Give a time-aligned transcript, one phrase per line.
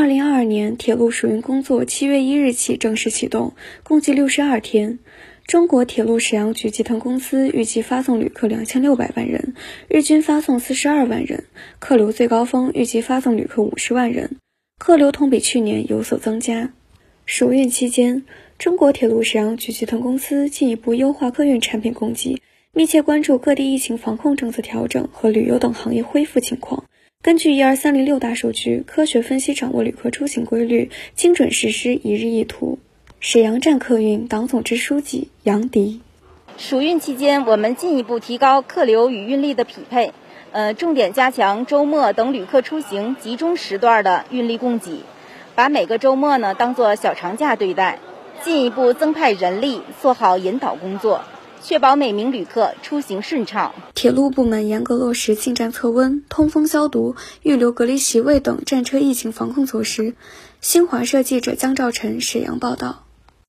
[0.00, 3.52] 二零二二年铁路暑运工作七月一日起正式启动，
[3.82, 4.98] 共计六十二天。
[5.46, 9.52] 中国铁路沈阳局集团公司预计发送旅客两千六百万人，
[9.88, 11.44] 日均发送四十二万人，
[11.78, 14.38] 客流最高峰预计发送旅客五十万人，
[14.78, 16.72] 客流同比去年有所增加。
[17.26, 18.24] 暑运期间，
[18.58, 22.40] 中国铁路沈阳局集团公司进一步优化客运产品供给，
[22.72, 26.84] 密切关注各地疫情防控政策调整和旅游等行业恢复情况。
[27.22, 32.78] 根据一二三零六大数据，科学分析掌握旅客出行规律，精准实施一日一图。
[33.20, 36.00] 沈阳站客运党总支书记杨迪，
[36.56, 40.14] 暑运期间，我们进一步提高客流与运力的匹配，
[40.52, 45.00] 呃，重点加强周末等旅客出行集中时段的运力供给，
[45.54, 47.98] 把每个周末呢当做小长假对待，
[48.42, 51.20] 进一步增派人力做好引导工作。
[51.62, 53.74] 确保每名旅客出行顺畅。
[53.94, 60.14] 铁路部门严格落实进站测温、通风消毒、预留隔离席位等站车疫情防控措施。
[60.60, 63.09] 新华社记者江兆晨沈阳报道。